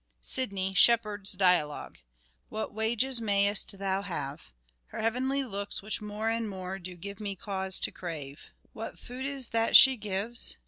Sidney 0.19 0.73
(Shepherd's 0.73 1.33
Dialogue): 1.33 1.99
What 2.49 2.73
wages 2.73 3.21
mayest 3.21 3.77
thou 3.77 4.01
have? 4.01 4.51
Her 4.87 4.99
heavenly 4.99 5.43
looks 5.43 5.83
which 5.83 6.01
more 6.01 6.27
and 6.27 6.49
more 6.49 6.79
Do 6.79 6.95
give 6.95 7.19
me 7.19 7.35
cause 7.35 7.79
to 7.81 7.91
crave. 7.91 8.51
What 8.73 8.97
food 8.97 9.27
is 9.27 9.49
that 9.49 9.75
she 9.77 9.97
gives 9.97 10.57